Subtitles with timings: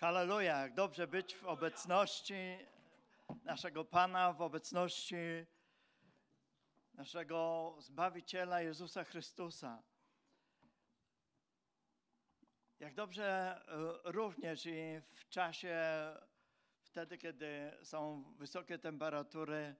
[0.00, 2.58] Halleluja, dobrze być w obecności
[3.44, 5.16] naszego Pana, w obecności
[6.94, 9.82] naszego Zbawiciela Jezusa Chrystusa.
[12.78, 13.60] Jak dobrze
[14.04, 15.76] e, również i w czasie,
[16.82, 19.74] wtedy, kiedy są wysokie temperatury,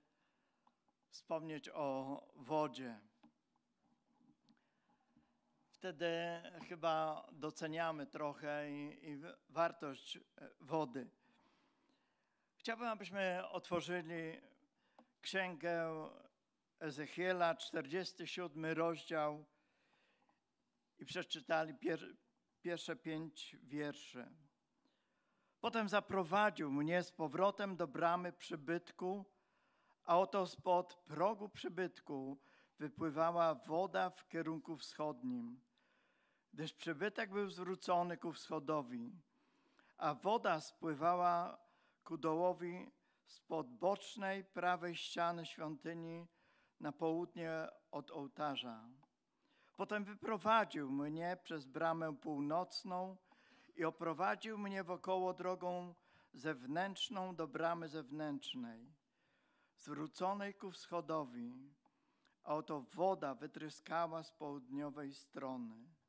[1.11, 3.01] wspomnieć o wodzie.
[5.81, 6.13] Wtedy
[6.69, 10.21] chyba doceniamy trochę i, i wartość e,
[10.61, 11.11] wody.
[12.57, 14.41] Chciałbym, abyśmy otworzyli
[15.21, 15.91] księgę
[16.81, 19.45] Ezechiela, 47 rozdział
[20.99, 22.17] i przeczytali pier,
[22.63, 24.29] pierwsze pięć wierszy.
[25.61, 29.25] Potem zaprowadził mnie z powrotem do bramy przybytku,
[30.05, 32.41] a oto spod progu przybytku
[32.79, 35.70] wypływała woda w kierunku wschodnim,
[36.53, 39.13] gdyż przybytek był zwrócony ku wschodowi,
[39.97, 41.59] a woda spływała
[42.05, 42.91] ku dołowi
[43.27, 46.29] spod bocznej prawej ściany świątyni
[46.81, 48.89] na południe od ołtarza.
[49.77, 53.17] Potem wyprowadził mnie przez bramę północną
[53.77, 55.95] i oprowadził mnie wokoło drogą
[56.33, 58.95] zewnętrzną do bramy zewnętrznej,
[59.77, 61.75] zwróconej ku wschodowi,
[62.43, 66.00] a oto woda wytryskała z południowej strony.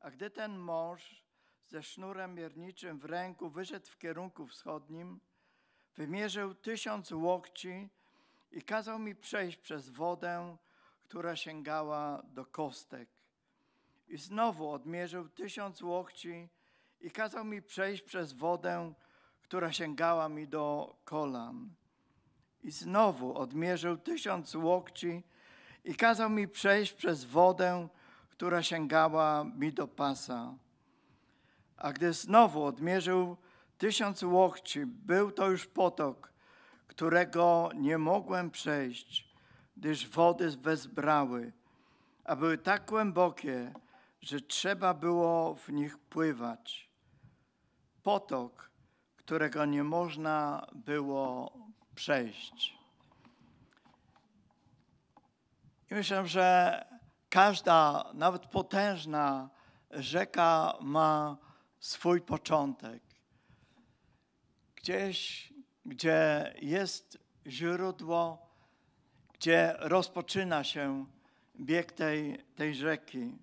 [0.00, 1.24] A gdy ten mąż
[1.66, 5.20] ze sznurem mierniczym w ręku wyszedł w kierunku wschodnim,
[5.96, 7.88] wymierzył tysiąc łokci
[8.52, 10.56] i kazał mi przejść przez wodę,
[11.04, 13.08] która sięgała do kostek.
[14.08, 16.48] I znowu odmierzył tysiąc łokci
[17.00, 18.94] i kazał mi przejść przez wodę,
[19.42, 21.74] która sięgała mi do kolan.
[22.62, 25.22] I znowu odmierzył tysiąc łokci
[25.84, 27.88] i kazał mi przejść przez wodę,
[28.38, 30.54] która sięgała mi do pasa.
[31.76, 33.36] A gdy znowu odmierzył
[33.78, 36.32] tysiąc łokci, był to już potok,
[36.86, 39.34] którego nie mogłem przejść,
[39.76, 41.52] gdyż wody wezbrały,
[42.24, 43.74] a były tak głębokie,
[44.20, 46.90] że trzeba było w nich pływać.
[48.02, 48.70] Potok,
[49.16, 51.52] którego nie można było
[51.94, 52.78] przejść.
[55.90, 56.97] I myślę, że
[57.28, 59.50] każda, nawet potężna
[59.90, 61.36] rzeka ma
[61.80, 63.02] swój początek.
[64.76, 65.52] Gdzieś,
[65.86, 68.48] gdzie jest źródło,
[69.32, 71.06] gdzie rozpoczyna się
[71.60, 73.38] bieg tej, tej rzeki.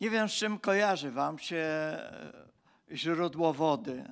[0.00, 1.66] Nie wiem, z czym kojarzy Wam się
[2.92, 4.04] źródło wody.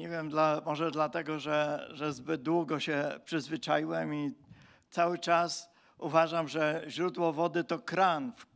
[0.00, 4.34] Nie wiem, dla, może dlatego, że, że zbyt długo się przyzwyczaiłem i
[4.90, 8.46] cały czas uważam, że źródło wody to kran w,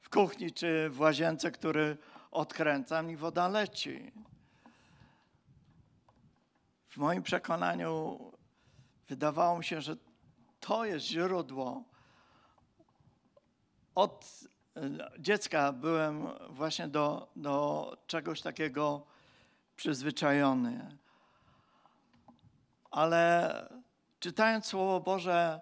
[0.00, 1.98] w kuchni czy w łazience, który
[2.30, 4.12] odkręcam i woda leci.
[6.88, 8.18] W moim przekonaniu
[9.08, 9.96] wydawało mi się, że
[10.60, 11.84] to jest źródło.
[13.94, 14.40] Od
[15.18, 19.15] dziecka byłem właśnie do, do czegoś takiego
[19.76, 20.96] przyzwyczajony.
[22.90, 23.52] Ale
[24.20, 25.60] czytając Słowo Boże,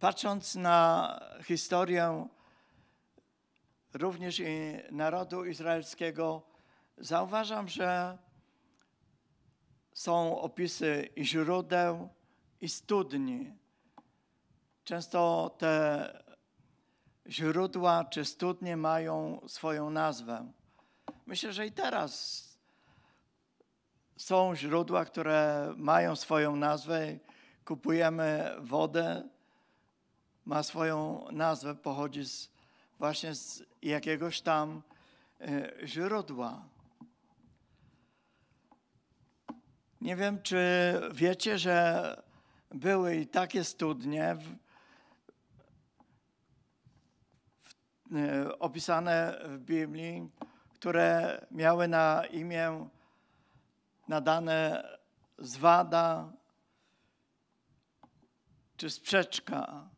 [0.00, 2.28] patrząc na historię
[3.94, 6.42] również i narodu izraelskiego,
[6.98, 8.18] zauważam, że
[9.92, 12.08] są opisy i źródeł,
[12.60, 13.52] i studni.
[14.84, 16.22] Często te
[17.28, 20.52] źródła czy studnie mają swoją nazwę.
[21.26, 22.51] Myślę, że i teraz
[24.16, 27.18] są źródła, które mają swoją nazwę.
[27.64, 29.28] Kupujemy wodę,
[30.44, 32.50] ma swoją nazwę, pochodzi z,
[32.98, 34.82] właśnie z jakiegoś tam
[35.40, 36.62] e, źródła.
[40.00, 40.58] Nie wiem, czy
[41.12, 42.16] wiecie, że
[42.70, 44.44] były i takie studnie w,
[48.10, 50.30] w, e, opisane w Biblii,
[50.74, 52.88] które miały na imię
[54.12, 54.88] nadane
[55.38, 56.32] zwada
[58.76, 59.88] czy sprzeczka.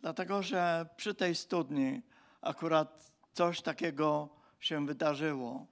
[0.00, 2.02] Dlatego, że przy tej studni
[2.40, 4.28] akurat coś takiego
[4.60, 5.66] się wydarzyło.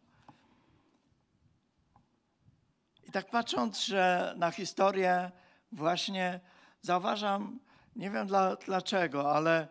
[3.05, 5.31] I tak patrząc że na historię,
[5.73, 6.41] właśnie
[6.83, 7.61] zauważam,
[7.97, 9.69] nie wiem dla, dlaczego, ale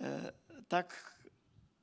[0.00, 0.32] e,
[0.68, 1.16] tak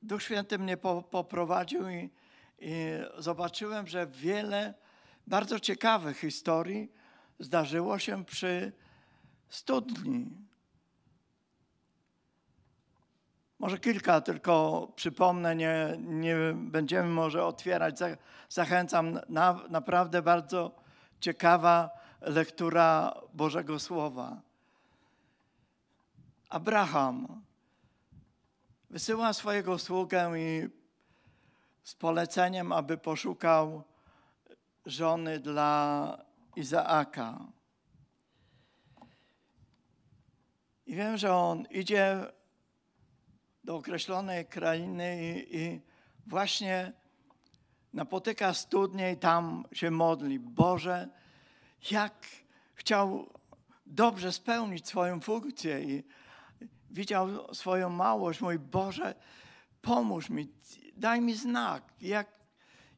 [0.02, 2.17] Duch Święty mnie po, poprowadził i
[2.58, 4.74] i zobaczyłem, że wiele
[5.26, 6.92] bardzo ciekawych historii
[7.38, 8.72] zdarzyło się przy
[9.48, 10.48] studni.
[13.58, 17.98] Może kilka tylko przypomnę, nie, nie będziemy może otwierać.
[18.48, 20.74] Zachęcam, na, naprawdę bardzo
[21.20, 21.90] ciekawa
[22.20, 24.40] lektura Bożego Słowa.
[26.48, 27.42] Abraham
[28.90, 30.77] wysyła swojego sługę i
[31.82, 33.84] z poleceniem, aby poszukał
[34.86, 36.18] żony dla
[36.56, 37.38] Izaaka.
[40.86, 42.26] I wiem, że on idzie
[43.64, 45.80] do określonej krainy i, i
[46.26, 46.92] właśnie
[47.92, 50.38] napotyka studnię i tam się modli.
[50.38, 51.08] Boże,
[51.90, 52.26] jak
[52.74, 53.32] chciał
[53.86, 56.04] dobrze spełnić swoją funkcję i
[56.90, 58.40] widział swoją małość.
[58.40, 59.14] Mój Boże,
[59.82, 60.48] pomóż mi,
[60.98, 62.26] daj mi znak, jak,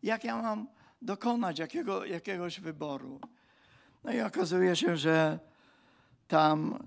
[0.03, 0.69] jak ja mam
[1.03, 3.21] dokonać jakiego, jakiegoś wyboru.
[4.05, 5.39] No i okazuje się, że
[6.29, 6.79] tam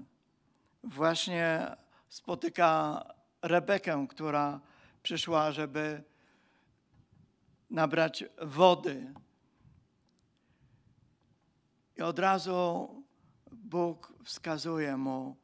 [0.83, 1.75] właśnie
[2.09, 3.03] spotyka
[3.41, 4.59] Rebekę, która
[5.03, 6.03] przyszła, żeby
[7.69, 9.13] nabrać wody.
[11.97, 12.89] I od razu
[13.51, 15.35] Bóg wskazuje mu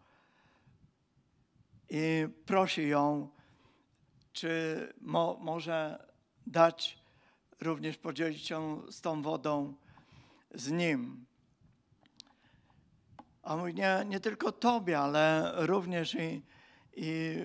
[1.90, 3.30] i prosi ją,
[4.34, 6.08] czy mo, może
[6.48, 7.00] dać
[7.62, 9.76] również podzielić się z tą wodą
[10.52, 11.26] z nim.
[13.44, 16.42] A mówi, nie, nie tylko Tobie, ale również i,
[16.94, 17.36] i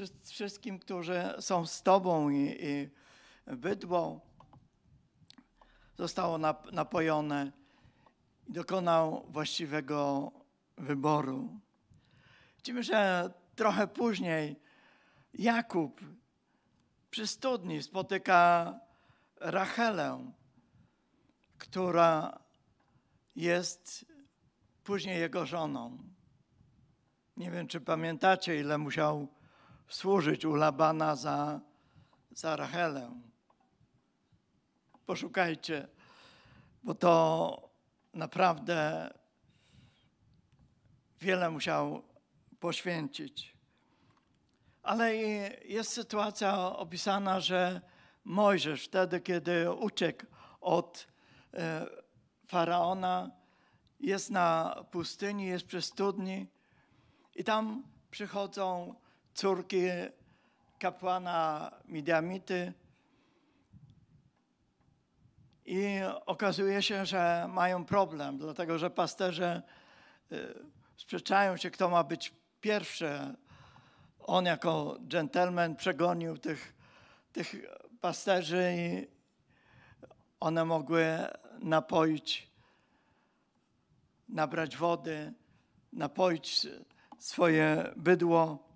[0.00, 2.88] e, wszystkim, którzy są z Tobą i, i
[3.56, 4.28] bydło
[5.98, 6.38] zostało
[6.72, 7.52] napojone
[8.46, 10.32] i dokonał właściwego
[10.76, 11.60] wyboru.
[12.56, 14.60] Widzimy, że trochę później
[15.34, 16.00] Jakub
[17.10, 18.74] przy studni spotyka
[19.36, 20.32] Rachelę,
[21.58, 22.38] która
[23.36, 24.06] jest
[24.84, 25.98] później jego żoną.
[27.36, 29.28] Nie wiem, czy pamiętacie, ile musiał
[29.88, 31.60] służyć u Labana za,
[32.30, 33.20] za Rachelę.
[35.06, 35.88] Poszukajcie,
[36.82, 37.70] bo to
[38.14, 39.10] naprawdę
[41.20, 42.02] wiele musiał
[42.60, 43.57] poświęcić.
[44.88, 45.16] Ale
[45.64, 47.80] jest sytuacja opisana, że
[48.24, 50.26] Mojżesz wtedy, kiedy uciekł
[50.60, 51.06] od
[51.54, 51.86] e,
[52.46, 53.30] faraona,
[54.00, 56.46] jest na pustyni, jest przy studni
[57.34, 58.94] i tam przychodzą
[59.34, 59.82] córki
[60.78, 62.72] kapłana Midiamity
[65.64, 65.86] i
[66.26, 69.62] okazuje się, że mają problem, dlatego że pasterze
[70.32, 70.36] e,
[70.96, 73.34] sprzeczają się, kto ma być pierwszy
[74.28, 76.74] on jako dżentelmen przegonił tych,
[77.32, 77.54] tych
[78.00, 79.06] pasterzy i
[80.40, 81.06] one mogły
[81.58, 82.50] napoić,
[84.28, 85.32] nabrać wody,
[85.92, 86.66] napoić
[87.18, 88.68] swoje bydło.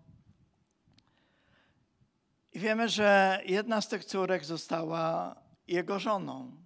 [2.53, 5.37] I wiemy, że jedna z tych córek została
[5.69, 6.57] jego żoną.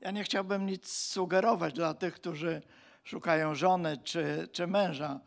[0.00, 2.62] Ja nie chciałbym nic sugerować dla tych, którzy
[3.04, 5.20] szukają żony czy, czy męża,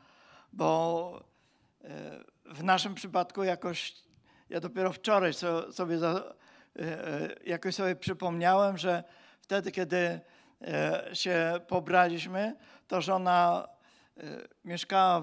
[0.54, 1.24] bo
[1.84, 3.96] e, w naszym przypadku jakoś,
[4.50, 5.34] ja dopiero wczoraj
[5.72, 6.24] sobie e,
[6.80, 9.04] e, jakoś sobie przypomniałem, że
[9.42, 10.20] wtedy, kiedy
[10.62, 12.56] e, się pobraliśmy,
[12.88, 13.68] to żona
[14.66, 15.22] mieszkała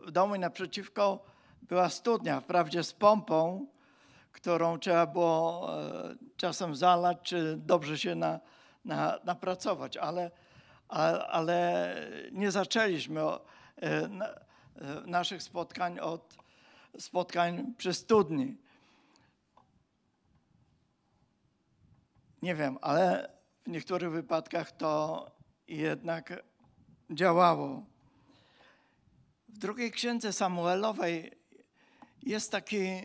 [0.00, 1.24] w domu i naprzeciwko
[1.62, 3.66] była studnia, wprawdzie z pompą,
[4.32, 5.70] którą trzeba było
[6.36, 8.40] czasem zalać, czy dobrze się na,
[8.84, 10.30] na, napracować, ale,
[11.28, 11.96] ale
[12.32, 13.20] nie zaczęliśmy
[15.06, 16.41] naszych spotkań od
[16.98, 18.56] spotkań przy studni.
[22.42, 23.32] Nie wiem, ale
[23.66, 25.30] w niektórych wypadkach to
[25.68, 26.42] jednak
[27.10, 27.86] działało.
[29.48, 31.32] W drugiej księdze Samuelowej
[32.22, 33.00] jest taki,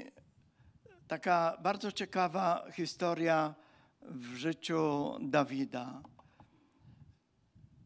[1.08, 3.56] taka bardzo ciekawa historia
[4.02, 6.02] w życiu Dawida.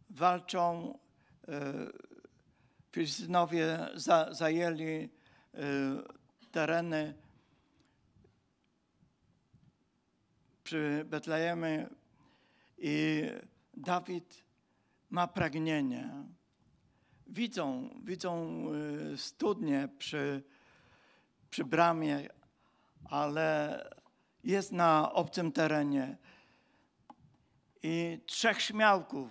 [0.09, 0.99] Walczą,
[1.47, 1.73] e,
[2.91, 3.87] Filistynowie
[4.31, 5.20] zajęli Y,
[6.51, 7.13] tereny
[10.63, 11.89] przy Betlejemy
[12.77, 13.23] i
[13.73, 14.43] Dawid
[15.09, 16.09] ma pragnienie.
[17.27, 18.65] Widzą, widzą
[19.13, 20.43] y, studnie przy,
[21.49, 22.29] przy bramie,
[23.05, 23.79] ale
[24.43, 26.17] jest na obcym terenie.
[27.83, 29.29] I trzech śmiałków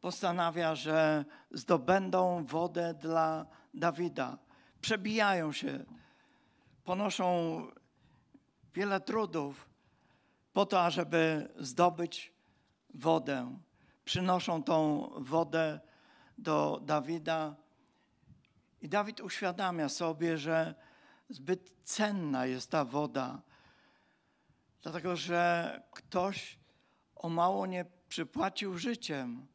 [0.00, 4.38] postanawia, że zdobędą wodę dla Dawida
[4.80, 5.84] przebijają się,
[6.84, 7.66] ponoszą
[8.74, 9.68] wiele trudów
[10.52, 12.32] po to, ażeby zdobyć
[12.94, 13.58] wodę.
[14.04, 15.80] Przynoszą tą wodę
[16.38, 17.56] do Dawida
[18.82, 20.74] I Dawid uświadamia sobie, że
[21.28, 23.42] zbyt cenna jest ta woda,
[24.82, 26.58] dlatego że ktoś
[27.16, 29.46] o mało nie przypłacił życiem.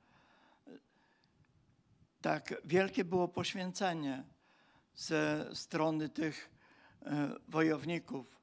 [2.22, 4.24] Tak wielkie było poświęcenie
[4.95, 6.49] ze strony tych
[7.01, 8.39] e, wojowników.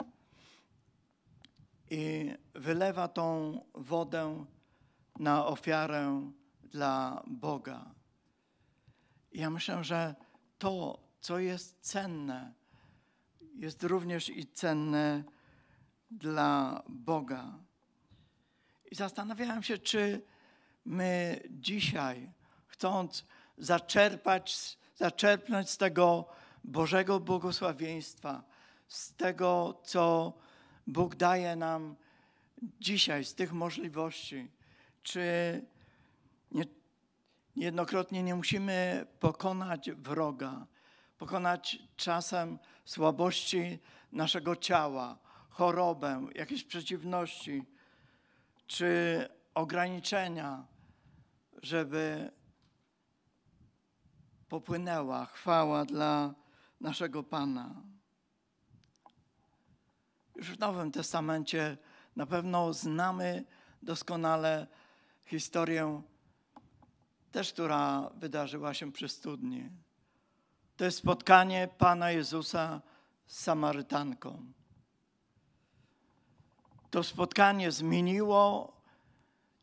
[1.91, 4.45] I wylewa tą wodę
[5.19, 6.31] na ofiarę
[6.63, 7.95] dla Boga.
[9.33, 10.15] Ja myślę, że
[10.59, 12.53] to, co jest cenne,
[13.55, 15.25] jest również i cenne
[16.11, 17.59] dla Boga.
[18.91, 20.23] I zastanawiałem się, czy
[20.85, 22.33] my dzisiaj,
[22.67, 23.27] chcąc
[23.59, 26.29] zaczerpać, zaczerpnąć z tego
[26.65, 28.43] Bożego błogosławieństwa,
[28.89, 30.33] z tego, co
[30.87, 31.97] Bóg daje nam
[32.81, 34.51] dzisiaj, z tych możliwości,
[35.03, 35.21] czy
[36.51, 36.65] nie,
[37.57, 40.67] niejednokrotnie nie musimy pokonać wroga,
[41.19, 43.79] pokonać czasem słabości
[44.13, 45.19] naszego ciała,
[45.51, 47.65] chorobę, jakieś przeciwności
[48.67, 50.67] czy ograniczenia,
[51.63, 52.31] żeby
[54.49, 56.42] popłynęła chwała dla
[56.83, 57.83] naszego Pana.
[60.37, 61.77] Już w Nowym Testamencie
[62.17, 63.45] na pewno znamy
[63.83, 64.67] doskonale
[65.25, 66.03] historię,
[67.33, 69.71] też która wydarzyła się przy studni.
[70.77, 72.83] To jest spotkanie Pana Jezusa
[73.27, 74.53] z Samarytanką.
[76.91, 78.77] To spotkanie zmieniło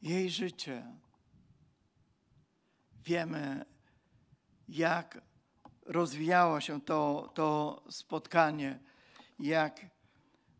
[0.01, 0.85] jej życie.
[3.03, 3.65] Wiemy,
[4.67, 5.28] jak
[5.89, 8.79] rozwijało się to, to spotkanie,
[9.39, 9.85] jak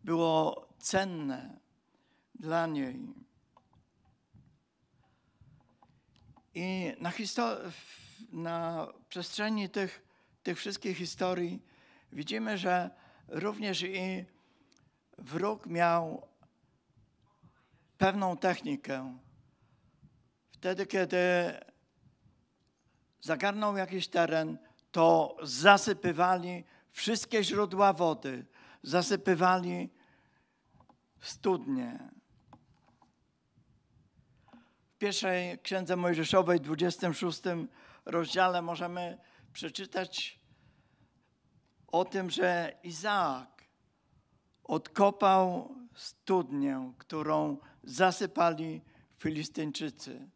[0.03, 1.59] było cenne
[2.35, 3.13] dla niej.
[6.53, 7.11] I na,
[8.31, 10.03] na przestrzeni tych,
[10.43, 11.61] tych wszystkich historii
[12.11, 12.89] widzimy, że
[13.27, 14.25] również i
[15.17, 16.27] wróg miał
[17.97, 19.17] pewną technikę.
[20.51, 21.17] Wtedy, kiedy
[23.21, 24.57] zagarnął jakiś teren,
[24.91, 28.45] to zasypywali wszystkie źródła wody,
[28.83, 29.89] zasypywali
[31.21, 32.09] studnie.
[34.95, 37.41] W pierwszej księdze Mojżeszowej, 26
[38.05, 39.17] rozdziale, możemy
[39.53, 40.39] przeczytać
[41.87, 43.63] o tym, że Izaak
[44.63, 48.81] odkopał studnię, którą zasypali
[49.17, 50.29] Filistyńczycy.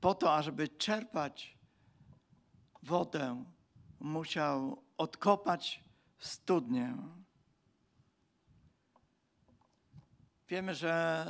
[0.00, 1.53] Po to, ażeby czerpać
[2.84, 3.44] wodę,
[4.00, 5.84] musiał odkopać
[6.18, 6.96] studnię.
[10.48, 11.26] Wiemy, że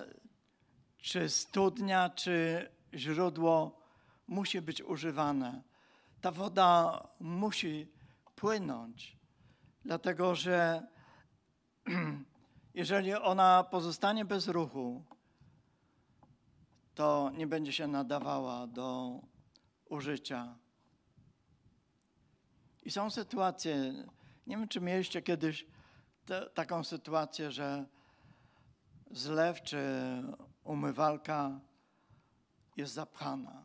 [0.99, 3.80] czy studnia, czy źródło
[4.26, 5.62] musi być używane.
[6.20, 7.92] Ta woda musi
[8.37, 9.16] płynąć,
[9.84, 10.87] dlatego że
[12.75, 15.04] jeżeli ona pozostanie bez ruchu,
[16.94, 19.20] to nie będzie się nadawała do
[19.84, 20.63] użycia.
[22.85, 23.76] I są sytuacje,
[24.47, 25.67] nie wiem czy mieliście kiedyś
[26.26, 27.87] te, taką sytuację, że
[29.11, 29.79] zlew czy
[30.64, 31.61] umywalka
[32.76, 33.64] jest zapchana.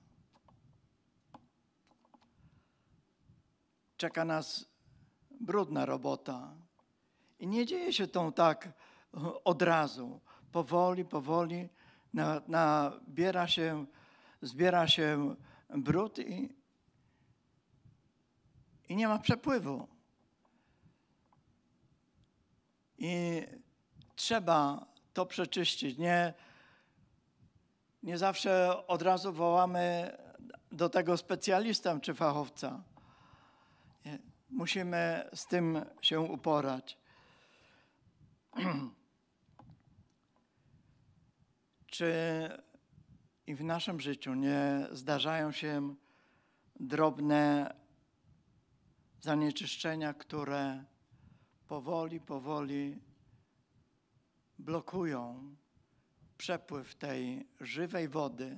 [3.97, 4.65] Czeka nas
[5.41, 6.53] brudna robota.
[7.39, 8.69] I nie dzieje się to tak
[9.43, 10.21] od razu.
[10.51, 11.69] Powoli, powoli
[12.47, 13.85] nabiera się,
[14.41, 15.35] zbiera się
[15.69, 16.58] brud i,
[18.89, 19.87] i nie ma przepływu.
[22.97, 23.43] I
[24.15, 25.97] trzeba to przeczyścić.
[25.97, 26.33] Nie,
[28.03, 30.17] nie zawsze od razu wołamy
[30.71, 32.83] do tego specjalistę czy fachowca.
[34.49, 36.97] Musimy z tym się uporać.
[41.87, 42.13] Czy
[43.47, 45.95] i w naszym życiu nie zdarzają się
[46.79, 47.75] drobne
[49.21, 50.83] zanieczyszczenia, które
[51.67, 53.01] powoli, powoli
[54.59, 55.55] blokują
[56.37, 58.57] przepływ tej żywej wody,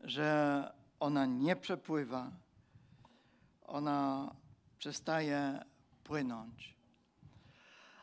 [0.00, 2.30] że ona nie przepływa,
[3.62, 4.34] ona
[4.78, 5.64] przestaje
[6.04, 6.76] płynąć.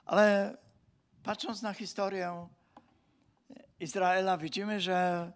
[0.06, 0.58] Ale
[1.24, 2.48] patrząc na historię
[3.80, 5.32] Izraela, widzimy, że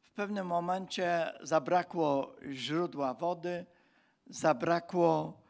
[0.00, 3.66] w pewnym momencie zabrakło źródła wody,
[4.26, 5.40] zabrakło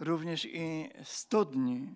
[0.00, 1.94] również i studni.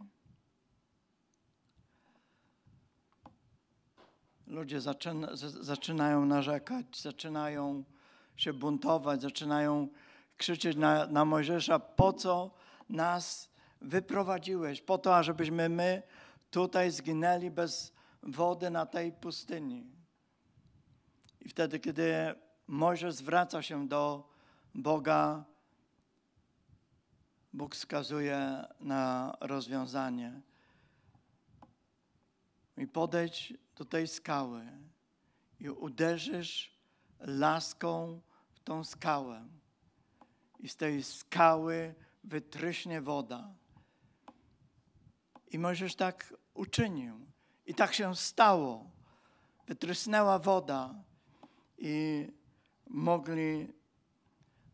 [4.46, 4.80] Ludzie
[5.60, 7.84] zaczynają narzekać, zaczynają
[8.36, 9.88] się buntować, zaczynają
[10.36, 12.50] krzyczeć na, na Mojżesza, po co
[12.88, 14.80] nas wyprowadziłeś?
[14.80, 16.02] Po to, ażebyśmy my
[16.50, 17.92] tutaj zginęli bez
[18.22, 19.86] wody na tej pustyni.
[21.40, 22.34] I wtedy, kiedy
[22.66, 24.28] Mojżesz zwraca się do
[24.74, 25.44] Boga,
[27.52, 30.40] Bóg wskazuje na rozwiązanie.
[32.76, 34.66] I podejdź do tej skały
[35.60, 36.78] i uderzysz
[37.20, 38.20] laską
[38.52, 39.48] w tą skałę.
[40.58, 41.94] I z tej skały
[42.24, 43.54] wytryśnie woda.
[45.50, 47.26] I Mojżesz tak uczynił.
[47.66, 48.90] I tak się stało.
[49.66, 50.94] Wytrysnęła woda
[51.78, 52.26] i
[52.86, 53.72] mogli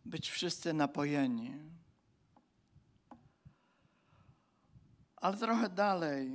[0.05, 1.78] być wszyscy napojeni.
[5.21, 6.31] Ale trochę dalej,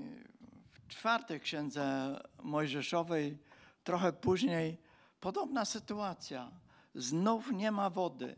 [0.71, 3.37] w czwartej księdze Mojżeszowej,
[3.83, 4.77] trochę później,
[5.19, 6.51] podobna sytuacja.
[6.95, 8.35] Znów nie ma wody.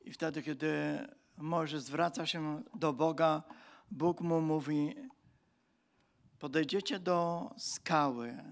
[0.00, 0.98] I wtedy, kiedy
[1.36, 3.42] Mojżesz zwraca się do Boga,
[3.90, 4.94] Bóg mu mówi:
[6.38, 8.44] Podejdziecie do skały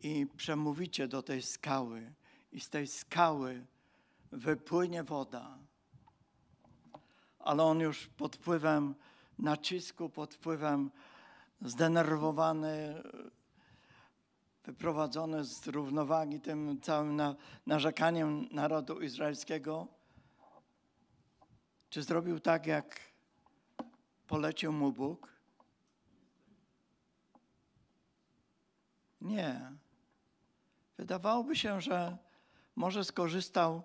[0.00, 2.12] i przemówicie do tej skały,
[2.52, 3.66] i z tej skały
[4.32, 5.58] wypłynie woda.
[7.38, 8.94] Ale on już pod wpływem
[9.38, 10.90] nacisku, pod wpływem
[11.60, 13.02] zdenerwowany,
[14.64, 17.20] wyprowadzony z równowagi tym całym
[17.66, 19.88] narzekaniem narodu izraelskiego,
[21.90, 23.00] czy zrobił tak, jak
[24.26, 25.36] polecił mu Bóg?
[29.20, 29.72] Nie.
[30.98, 32.16] Wydawałoby się, że
[32.76, 33.82] może skorzystał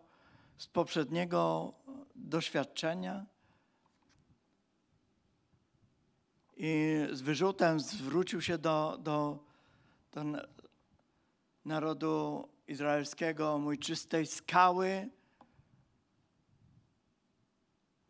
[0.61, 1.73] z poprzedniego
[2.15, 3.25] doświadczenia
[6.57, 9.39] i z wyrzutem zwrócił się do, do,
[10.11, 10.23] do
[11.65, 15.09] narodu izraelskiego, mój czystej skały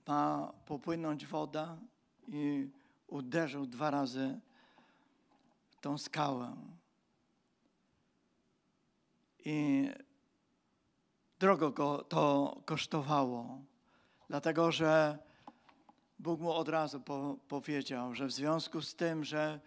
[0.07, 1.77] ma popłynąć woda
[2.27, 2.69] i
[3.07, 4.39] uderzył dwa razy
[5.69, 6.55] w tą skałę.
[9.45, 9.87] I
[11.41, 13.61] drogo go to kosztowało,
[14.29, 15.17] dlatego że
[16.19, 19.59] Bóg mu od razu po, powiedział, że w związku z tym, że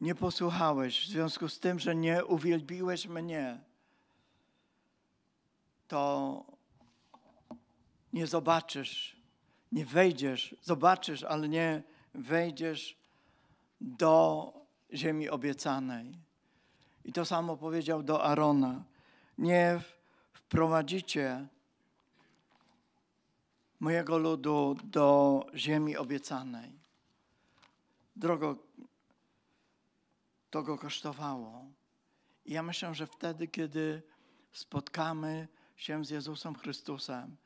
[0.00, 3.60] nie posłuchałeś, w związku z tym, że nie uwielbiłeś mnie,
[5.88, 6.44] to
[8.12, 9.16] nie zobaczysz,
[9.72, 11.82] nie wejdziesz, zobaczysz, ale nie
[12.14, 12.96] wejdziesz
[13.80, 14.52] do
[14.94, 16.12] ziemi obiecanej.
[17.04, 18.84] I to samo powiedział do Arona.
[19.38, 19.80] Nie
[20.50, 21.46] wprowadzicie
[23.80, 26.72] mojego ludu do ziemi obiecanej.
[28.16, 28.56] Drogo
[30.50, 31.64] to go kosztowało.
[32.44, 34.02] I ja myślę, że wtedy, kiedy
[34.52, 37.36] spotkamy się z Jezusem Chrystusem,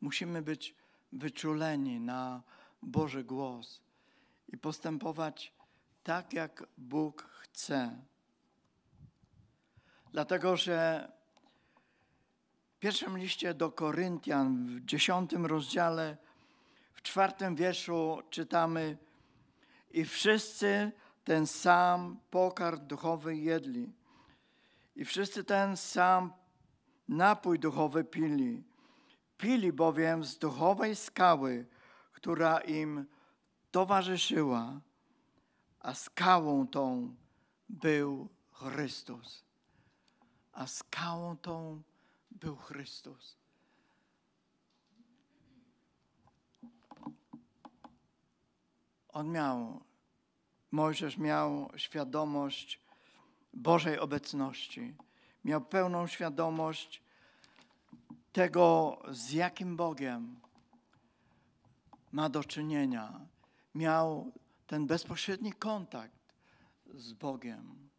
[0.00, 0.74] musimy być
[1.12, 2.42] wyczuleni na
[2.82, 3.80] Boży głos
[4.48, 5.52] i postępować
[6.02, 7.98] tak, jak Bóg chce.
[10.12, 11.08] Dlatego, że
[12.84, 16.16] pierwszym liście do Koryntian, w dziesiątym rozdziale,
[16.92, 18.96] w czwartym wierszu czytamy
[19.90, 20.92] i wszyscy
[21.24, 23.92] ten sam pokarm duchowy jedli
[24.96, 26.32] i wszyscy ten sam
[27.08, 28.64] napój duchowy pili.
[29.38, 31.66] Pili bowiem z duchowej skały,
[32.12, 33.06] która im
[33.70, 34.80] towarzyszyła,
[35.80, 37.14] a skałą tą
[37.68, 39.44] był Chrystus.
[40.52, 41.82] A skałą tą
[42.44, 43.38] był Chrystus.
[49.08, 49.84] On miał,
[50.70, 52.80] Mojżesz miał świadomość
[53.52, 54.94] Bożej obecności.
[55.44, 57.02] Miał pełną świadomość
[58.32, 60.40] tego, z jakim Bogiem
[62.12, 63.20] ma do czynienia.
[63.74, 64.32] Miał
[64.66, 66.34] ten bezpośredni kontakt
[66.94, 67.90] z Bogiem.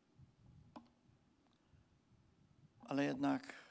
[2.88, 3.65] Ale jednak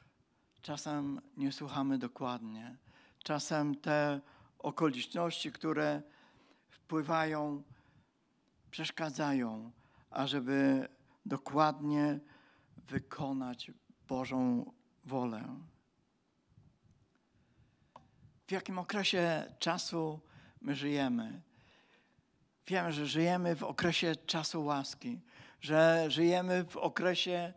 [0.64, 2.76] czasem nie słuchamy dokładnie.
[3.22, 4.20] Czasem te
[4.58, 6.02] okoliczności, które
[6.68, 7.62] wpływają,
[8.70, 9.70] przeszkadzają,
[10.10, 10.88] ażeby
[11.26, 12.18] dokładnie
[12.76, 13.70] wykonać
[14.08, 14.72] Bożą
[15.04, 15.44] wolę
[18.46, 20.20] w jakim okresie czasu
[20.60, 21.40] my żyjemy.
[22.66, 25.20] Wiemy, że żyjemy w okresie czasu łaski,
[25.60, 27.52] że żyjemy w okresie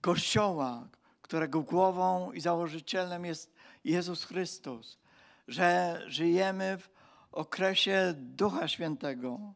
[0.00, 0.88] Kościoła,
[1.32, 4.98] którego głową i założycielem jest Jezus Chrystus,
[5.48, 6.90] że żyjemy w
[7.32, 9.54] okresie Ducha Świętego.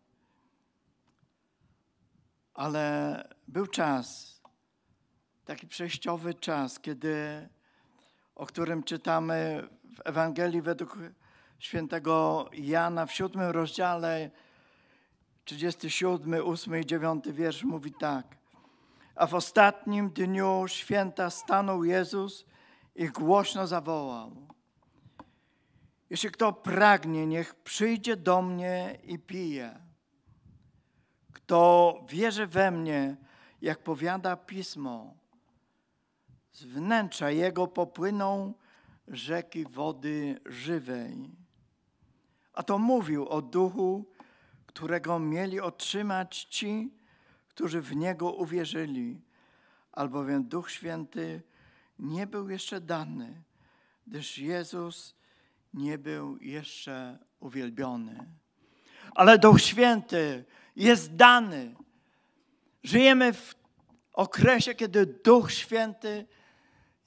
[2.55, 4.41] Ale był czas,
[5.45, 7.49] taki przejściowy czas, kiedy,
[8.35, 10.99] o którym czytamy w Ewangelii według
[11.59, 14.31] świętego Jana w siódmym rozdziale,
[15.45, 18.37] 37, 8 i 9 wiersz mówi tak.
[19.17, 22.47] A w ostatnim dniu święta stanął Jezus
[22.95, 24.47] i głośno zawołał.
[26.11, 29.81] Jeśli kto pragnie, niech przyjdzie do mnie i pije.
[31.33, 33.17] Kto wierzy we mnie,
[33.61, 35.15] jak powiada pismo,
[36.53, 38.55] z wnętrza jego popłyną
[39.09, 41.31] rzeki wody żywej.
[42.53, 44.05] A to mówił o duchu,
[44.67, 46.95] którego mieli otrzymać ci,
[47.57, 49.21] którzy w niego uwierzyli,
[49.93, 51.43] albowiem Duch Święty
[51.99, 53.43] nie był jeszcze dany,
[54.07, 55.15] gdyż Jezus
[55.75, 58.27] nie był jeszcze uwielbiony.
[59.15, 60.45] Ale Duch Święty
[60.77, 61.75] jest dany.
[62.83, 63.55] Żyjemy w
[64.13, 66.27] okresie, kiedy Duch Święty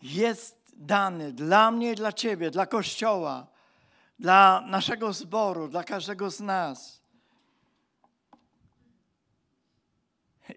[0.02, 3.48] jest dany dla mnie i dla Ciebie, dla Kościoła,
[4.20, 6.99] dla naszego zboru, dla każdego z nas.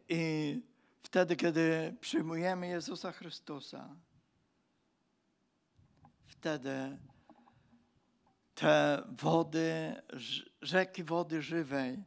[0.09, 0.63] I
[1.03, 3.97] wtedy, kiedy przyjmujemy Jezusa Chrystusa,
[6.27, 6.99] wtedy
[8.55, 10.03] te wody,
[10.63, 12.05] rzeki wody żywej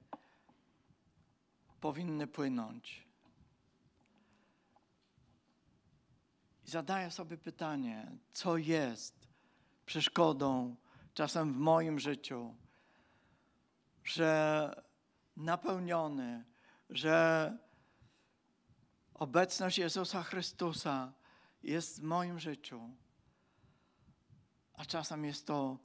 [1.81, 3.07] powinny płynąć.
[6.65, 9.27] I zadaję sobie pytanie, co jest
[9.85, 10.75] przeszkodą
[11.13, 12.55] czasem w moim życiu,
[14.03, 14.83] że
[15.37, 16.45] napełniony,
[16.89, 17.57] że
[19.15, 21.13] obecność Jezusa Chrystusa
[21.63, 22.89] jest w moim życiu,
[24.73, 25.77] a czasem jest to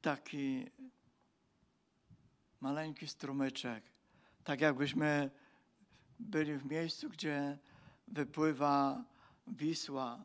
[0.00, 0.70] taki
[2.60, 3.84] maleńki strumyczek,
[4.44, 5.30] tak jakbyśmy
[6.18, 7.58] byli w miejscu, gdzie
[8.08, 9.04] wypływa
[9.46, 10.24] Wisła.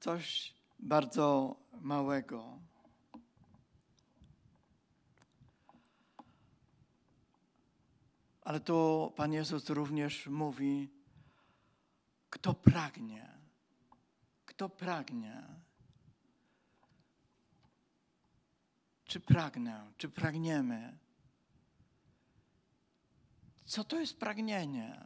[0.00, 2.58] Coś bardzo małego.
[8.48, 10.88] Ale tu Pan Jezus również mówi,
[12.30, 13.38] kto pragnie,
[14.46, 15.42] kto pragnie.
[19.04, 20.98] Czy pragnę, czy pragniemy?
[23.64, 25.04] Co to jest pragnienie?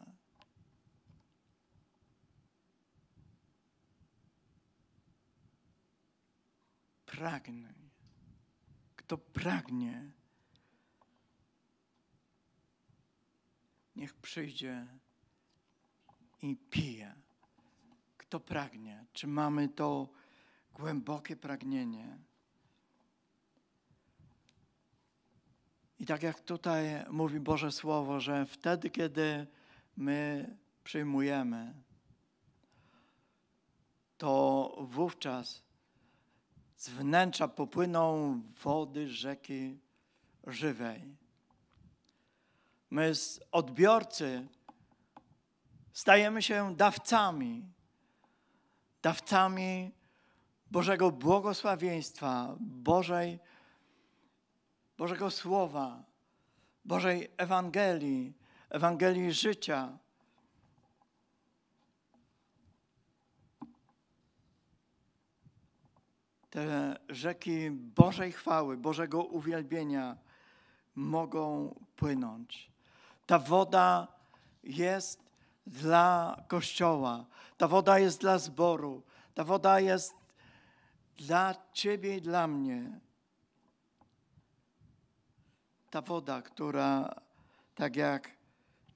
[7.07, 7.75] Pragnę.
[8.97, 10.13] Kto pragnie,
[13.97, 14.87] niech przyjdzie
[16.43, 17.15] i pije.
[18.17, 19.05] Kto pragnie?
[19.13, 20.09] Czy mamy to
[20.75, 22.19] głębokie pragnienie?
[25.99, 29.47] I tak jak tutaj mówi Boże Słowo, że wtedy, kiedy
[29.97, 30.49] my
[30.85, 31.75] przyjmujemy,
[34.19, 35.63] to wówczas
[36.77, 39.79] z wnętrza popłyną wody rzeki
[40.47, 41.17] żywej.
[42.93, 44.47] My z odbiorcy
[45.93, 47.65] stajemy się dawcami,
[49.03, 49.93] dawcami
[50.71, 53.39] Bożego błogosławieństwa, Bożej
[54.99, 56.05] Bożego Słowa,
[56.85, 58.35] Bożej Ewangelii,
[58.71, 59.99] Ewangelii życia.
[66.51, 70.17] Te rzeki Bożej chwały, Bożego uwielbienia
[70.95, 72.72] mogą płynąć.
[73.27, 74.09] Ta woda
[74.63, 75.21] jest
[75.67, 77.25] dla Kościoła,
[77.57, 79.03] ta woda jest dla zboru,
[79.35, 80.15] ta woda jest
[81.17, 83.01] dla Ciebie i dla mnie.
[85.91, 87.15] Ta woda, która,
[87.75, 88.31] tak jak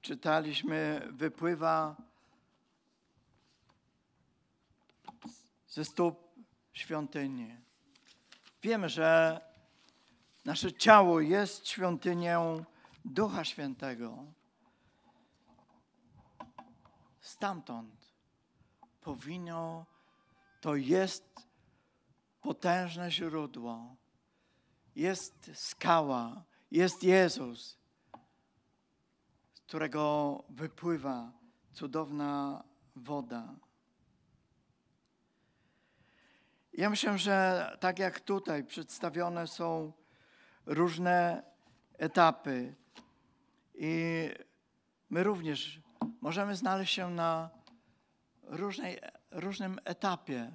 [0.01, 1.95] czytaliśmy, wypływa
[5.67, 6.27] ze stóp
[6.73, 7.55] świątyni.
[8.63, 9.41] Wiemy, że
[10.45, 12.65] nasze ciało jest świątynią
[13.05, 14.25] Ducha Świętego.
[17.19, 18.13] Stamtąd
[19.01, 19.85] powinno,
[20.61, 21.47] to jest
[22.41, 23.95] potężne źródło,
[24.95, 27.77] jest skała, jest Jezus,
[29.53, 31.31] z którego wypływa
[31.73, 32.63] cudowna
[32.95, 33.55] woda.
[36.73, 39.93] Ja myślę, że tak jak tutaj przedstawione są
[40.65, 41.43] różne
[41.97, 42.75] etapy
[43.77, 44.29] i
[45.09, 45.81] my również
[46.21, 47.49] możemy znaleźć się na
[48.43, 48.97] różnej,
[49.31, 50.51] różnym etapie.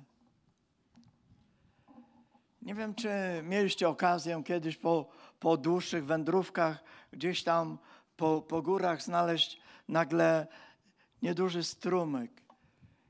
[2.62, 3.08] Nie wiem, czy
[3.42, 5.08] mieliście okazję kiedyś po
[5.42, 7.78] po dłuższych wędrówkach gdzieś tam
[8.16, 10.46] po, po górach znaleźć nagle
[11.22, 12.42] nieduży strumyk.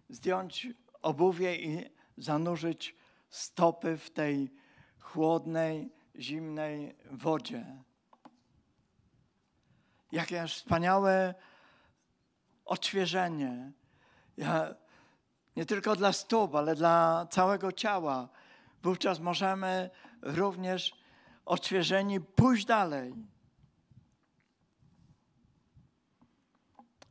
[0.08, 0.68] zdjąć
[1.02, 2.96] obuwie i zanurzyć
[3.30, 4.52] stopy w tej
[4.98, 7.82] chłodnej, zimnej wodzie.
[10.12, 11.34] Jakie wspaniałe
[12.64, 13.72] odświeżenie.
[14.36, 14.74] Ja,
[15.56, 18.28] nie tylko dla stóp, ale dla całego ciała.
[18.82, 19.90] Wówczas możemy
[20.22, 20.92] również
[21.44, 23.14] odświeżeni pójść dalej.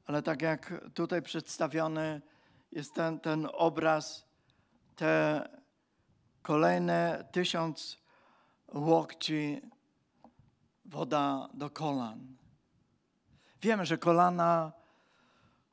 [0.05, 2.21] Ale tak jak tutaj przedstawiony
[2.71, 4.27] jest ten, ten obraz,
[4.95, 5.43] te
[6.41, 7.97] kolejne tysiąc
[8.73, 9.61] łokci,
[10.85, 12.40] woda do kolan.
[13.61, 14.71] Wiemy, że kolana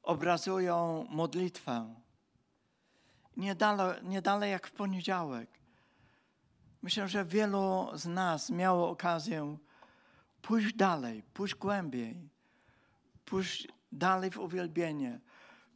[0.03, 1.95] obrazują modlitwę.
[3.37, 5.51] Nie dalej, nie dalej jak w poniedziałek.
[6.83, 9.57] Myślę, że wielu z nas miało okazję
[10.43, 12.29] pójść dalej, pójść głębiej,
[13.25, 15.21] pójść dalej w uwielbienie,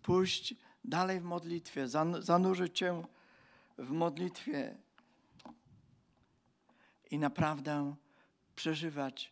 [0.03, 1.89] pójść dalej w modlitwie,
[2.21, 3.05] zanurzyć się
[3.79, 4.77] w modlitwie
[7.11, 7.95] i naprawdę
[8.55, 9.32] przeżywać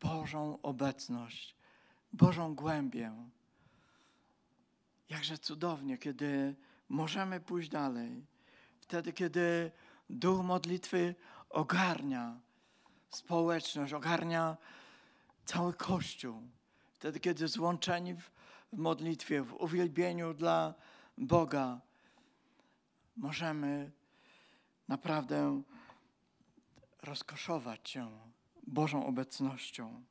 [0.00, 1.56] Bożą obecność,
[2.12, 3.12] Bożą głębię.
[5.08, 6.54] Jakże cudownie, kiedy
[6.88, 8.26] możemy pójść dalej.
[8.80, 9.70] Wtedy, kiedy
[10.10, 11.14] duch modlitwy
[11.50, 12.40] ogarnia
[13.10, 14.56] społeczność, ogarnia
[15.44, 16.42] cały Kościół.
[16.94, 18.30] Wtedy, kiedy złączeni w,
[18.72, 20.74] w modlitwie, w uwielbieniu dla
[21.18, 21.80] Boga,
[23.16, 23.90] możemy
[24.88, 25.62] naprawdę
[27.02, 28.31] rozkoszować się
[28.72, 30.04] Bożą obecnością.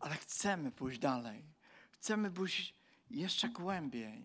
[0.00, 1.44] Ale chcemy pójść dalej.
[1.90, 2.74] Chcemy pójść
[3.10, 4.24] jeszcze głębiej.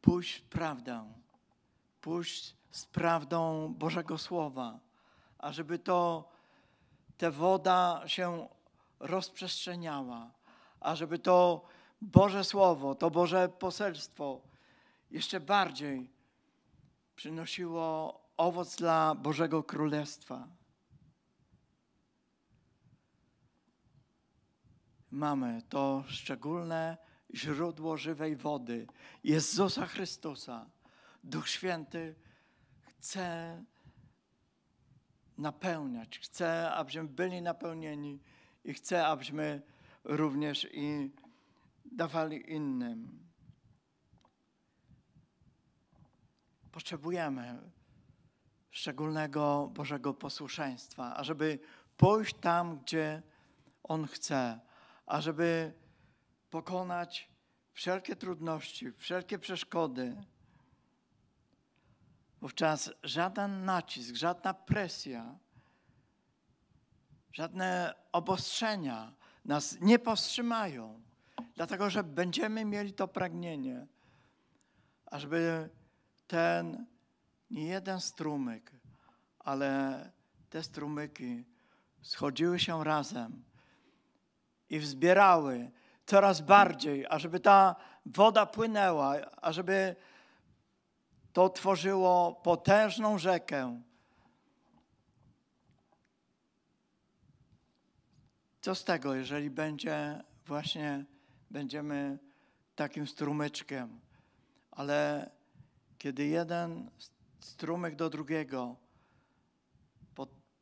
[0.00, 1.12] Pójść w prawdę.
[2.00, 4.80] Pójść z prawdą Bożego Słowa.
[5.38, 6.28] A żeby to,
[7.18, 8.48] ta woda się
[8.98, 10.30] rozprzestrzeniała.
[10.80, 11.64] A żeby to
[12.00, 14.40] Boże Słowo, to Boże poselstwo
[15.10, 16.19] jeszcze bardziej
[17.20, 20.48] przynosiło owoc dla Bożego Królestwa.
[25.10, 26.96] Mamy to szczególne
[27.34, 28.86] źródło żywej wody,
[29.24, 30.70] Jezusa Chrystusa.
[31.24, 32.14] Duch Święty
[32.82, 33.64] chce
[35.38, 38.20] napełniać, chce, abyśmy byli napełnieni
[38.64, 39.62] i chce, abyśmy
[40.04, 41.10] również i
[41.84, 43.29] dawali innym.
[46.72, 47.70] Potrzebujemy
[48.70, 51.58] szczególnego Bożego posłuszeństwa, ażeby
[51.96, 53.22] pójść tam, gdzie
[53.82, 54.60] On chce,
[55.06, 55.72] ażeby
[56.50, 57.30] pokonać
[57.72, 60.24] wszelkie trudności, wszelkie przeszkody.
[62.40, 65.38] Wówczas żaden nacisk, żadna presja,
[67.32, 69.12] żadne obostrzenia
[69.44, 71.02] nas nie powstrzymają,
[71.54, 73.86] dlatego że będziemy mieli to pragnienie,
[75.06, 75.70] ażeby
[76.30, 76.86] ten
[77.50, 78.70] nie jeden strumyk,
[79.38, 79.70] ale
[80.50, 81.44] te strumyki
[82.02, 83.44] schodziły się razem
[84.70, 85.70] i wzbierały
[86.06, 89.96] coraz bardziej, ażeby ta woda płynęła, ażeby
[91.32, 93.82] to tworzyło potężną rzekę.
[98.60, 101.04] Co z tego, jeżeli będzie właśnie
[101.50, 102.18] będziemy
[102.74, 104.00] takim strumyczkiem,
[104.70, 105.30] ale
[106.00, 106.90] kiedy jeden
[107.40, 108.76] strumyk do drugiego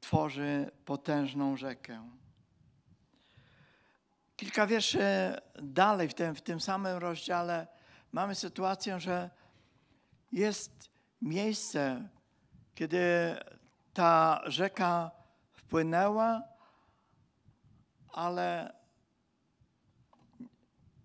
[0.00, 2.10] tworzy potężną rzekę.
[4.36, 5.00] Kilka wierszy
[5.62, 7.66] dalej, w tym, w tym samym rozdziale,
[8.12, 9.30] mamy sytuację, że
[10.32, 10.90] jest
[11.22, 12.08] miejsce,
[12.74, 13.36] kiedy
[13.94, 15.10] ta rzeka
[15.52, 16.42] wpłynęła,
[18.12, 18.74] ale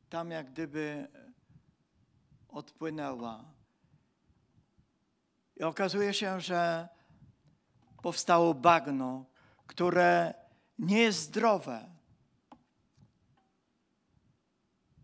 [0.10, 1.08] tam jak gdyby
[2.50, 3.46] odpłynęła.
[5.58, 6.90] I okazuje się, że
[8.02, 9.26] powstało bagno,
[9.68, 10.34] które
[10.80, 11.90] nie jest zdrowe.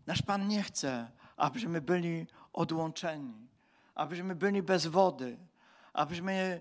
[0.06, 3.48] Nasz Pan nie chce, abyśmy byli odłączeni,
[3.94, 5.36] abyśmy byli bez wody,
[5.92, 6.60] abyśmy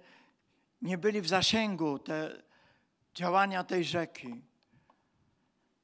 [0.81, 2.43] nie byli w zasięgu te
[3.15, 4.41] działania tej rzeki.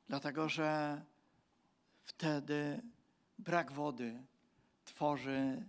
[0.07, 1.01] Dlatego, że
[2.03, 2.81] wtedy
[3.39, 4.23] brak wody
[4.85, 5.65] tworzy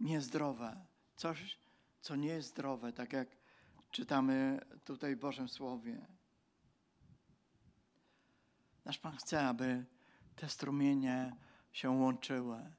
[0.00, 0.76] niezdrowe,
[1.16, 1.61] coś,
[2.02, 3.28] co nie jest zdrowe, tak jak
[3.90, 6.06] czytamy tutaj w Bożym Słowie.
[8.84, 9.84] Nasz Pan chce, aby
[10.36, 11.36] te strumienie
[11.72, 12.72] się łączyły.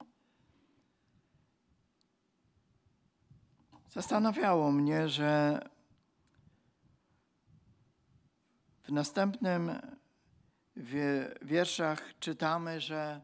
[3.90, 5.60] Zastanawiało mnie, że
[8.84, 9.72] w następnym
[11.42, 13.22] wierszach czytamy, że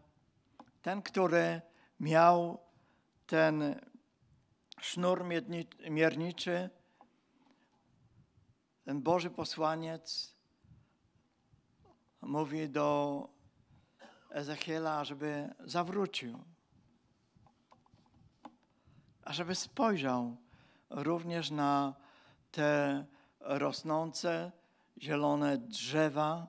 [0.81, 1.61] ten, który
[1.99, 2.59] miał
[3.27, 3.79] ten
[4.81, 5.25] sznur
[5.89, 6.69] mierniczy,
[8.83, 10.35] ten Boży posłaniec
[12.21, 13.29] mówi do
[14.29, 16.43] Ezechiela, żeby zawrócił,
[19.23, 20.37] a żeby spojrzał
[20.89, 21.95] również na
[22.51, 23.05] te
[23.39, 24.51] rosnące
[25.01, 26.47] zielone drzewa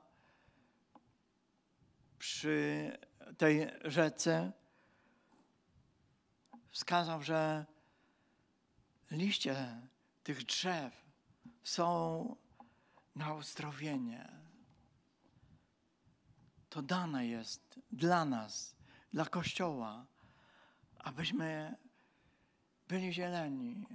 [2.19, 2.99] przy
[3.39, 4.53] tej rzece.
[6.71, 7.67] Wskazał, że
[9.11, 9.81] liście
[10.23, 11.05] tych drzew
[11.63, 12.37] są
[13.17, 14.29] na uzdrowienie.
[16.69, 18.77] To dane jest dla nas,
[19.13, 20.07] dla Kościoła,
[20.99, 21.77] abyśmy
[22.89, 23.87] byli zieleni,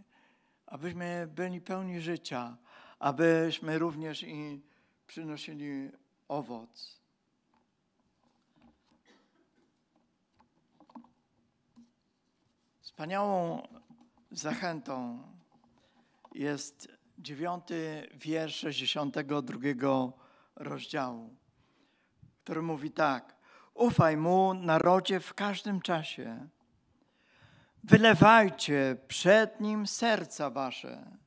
[0.65, 2.57] abyśmy byli pełni życia,
[2.99, 4.61] abyśmy również i
[5.07, 5.91] przynosili
[6.27, 6.99] owoc.
[12.81, 13.67] Wspaniałą
[14.39, 15.23] zachętą
[16.33, 19.59] jest dziewiąty wiersz 62
[20.55, 21.35] rozdziału,
[22.43, 23.35] który mówi tak.
[23.73, 26.47] Ufaj Mu, narodzie, w każdym czasie.
[27.83, 31.17] Wylewajcie przed Nim serca wasze.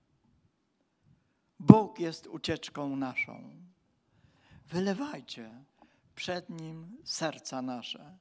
[1.61, 3.51] Bóg jest ucieczką naszą.
[4.67, 5.65] Wylewajcie
[6.15, 8.19] przed Nim serca nasze.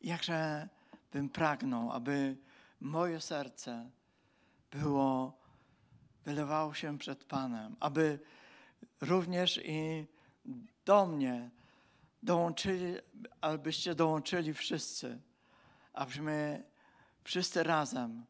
[0.00, 0.68] Jakże
[1.12, 2.36] bym pragnął, aby
[2.80, 3.90] moje serce
[4.72, 5.38] było,
[6.24, 8.18] wylewało się przed Panem, aby
[9.00, 10.06] również i
[10.84, 11.50] do mnie
[12.22, 12.94] dołączyli,
[13.40, 15.20] abyście dołączyli wszyscy,
[15.92, 16.64] abyśmy
[17.24, 18.24] wszyscy razem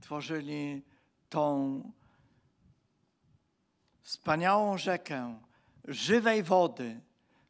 [0.00, 0.82] tworzyli
[1.28, 1.82] tą
[4.00, 5.40] wspaniałą rzekę
[5.84, 7.00] żywej wody,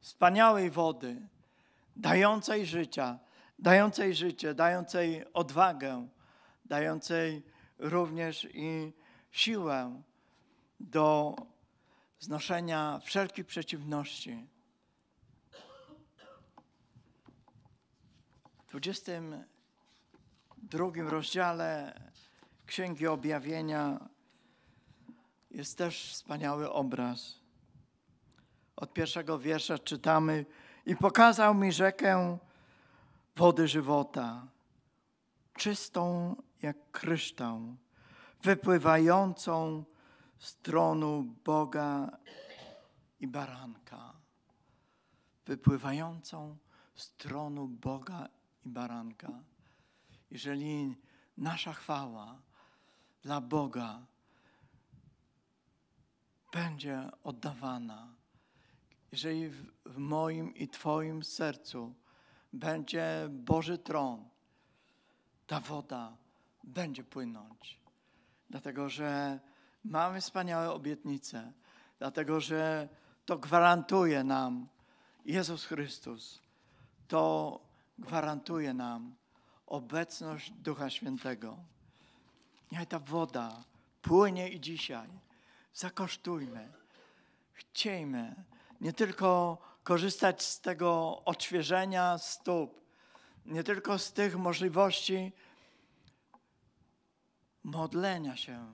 [0.01, 1.29] wspaniałej wody,
[1.96, 3.18] dającej życia,
[3.59, 6.09] dającej życie, dającej odwagę,
[6.73, 7.43] dającej
[7.79, 8.93] również i
[9.31, 10.03] siłę
[10.81, 11.37] do
[12.19, 14.47] znoszenia wszelkich przeciwności.
[18.67, 22.01] W 22 rozdziale
[22.67, 24.09] Księgi Objawienia
[25.51, 27.39] jest też wspaniały obraz.
[28.77, 30.47] Od pierwszego wiersza czytamy:
[30.87, 32.39] I pokazał mi rzekę
[33.37, 34.47] wody żywota,
[35.55, 37.77] czystą jak kryształ,
[38.42, 39.85] wypływającą
[40.38, 42.18] z tronu Boga
[43.20, 44.12] i baranka.
[45.46, 46.57] Wypływającą
[46.94, 48.29] z tronu Boga
[48.66, 49.33] i baranka.
[50.31, 50.96] Jeżeli
[51.37, 52.42] nasza chwała
[53.22, 54.07] dla Boga
[56.53, 58.14] będzie oddawana,
[59.12, 61.94] jeżeli w, moim i Twoim sercu
[62.53, 64.29] będzie Boży tron,
[65.46, 66.16] ta woda
[66.64, 67.81] będzie płynąć.
[68.51, 69.40] Dlatego, że
[69.85, 71.53] mamy wspaniałe obietnice,
[71.98, 72.88] dlatego, że
[73.25, 74.68] to gwarantuje nam
[75.25, 76.42] Jezus Chrystus.
[77.09, 77.61] To
[77.98, 79.14] gwarantuje nam
[79.66, 81.59] obecność Ducha Świętego.
[82.72, 83.64] Niech ta woda
[84.03, 85.09] płynie i dzisiaj.
[85.75, 86.72] Zakosztujmy.
[87.53, 88.44] Chciejmy
[88.81, 92.81] nie tylko korzystać z tego odświeżenia stóp,
[93.46, 95.33] nie tylko z tych możliwości
[97.64, 98.72] modlenia się,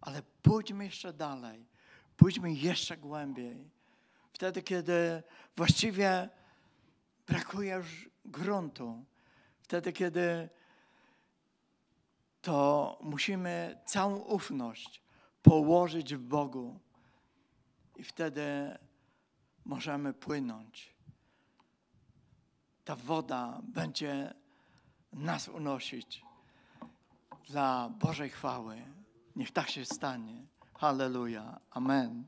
[0.00, 1.66] ale pójdźmy jeszcze dalej,
[2.16, 3.70] pójdźmy jeszcze głębiej.
[4.32, 5.22] Wtedy, kiedy
[5.56, 6.28] właściwie
[7.26, 9.04] brakuje już gruntu,
[9.62, 10.48] wtedy, kiedy
[12.42, 15.02] to musimy całą ufność
[15.42, 16.80] położyć w Bogu
[17.96, 18.78] i wtedy
[19.64, 20.94] możemy płynąć.
[22.84, 24.34] Ta woda będzie
[25.12, 26.24] nas unosić
[27.52, 28.82] dla Bożej chwały.
[29.36, 30.46] Niech tak się stanie.
[30.74, 31.60] Halleluja.
[31.70, 32.24] Amen.